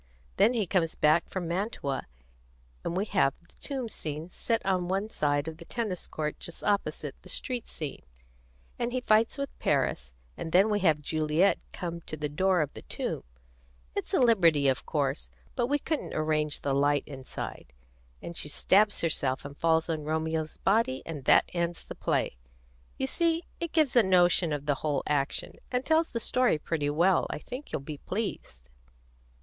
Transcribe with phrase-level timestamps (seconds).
[0.37, 2.07] Then he comes back from Mantua,
[2.83, 6.63] and we have the tomb scene set at one side of the tennis court just
[6.63, 8.01] opposite the street scene;
[8.79, 12.73] and he fights with Paris; and then we have Juliet come to the door of
[12.73, 13.23] the tomb
[13.95, 17.71] it's a liberty, of course; but we couldn't arrange the light inside
[18.23, 22.37] and she stabs herself and falls on Romeo's body, and that ends the play.
[22.97, 26.89] You see, it gives a notion of the whole action, and tells the story pretty
[26.89, 27.27] well.
[27.29, 28.67] I think you'll be pleased."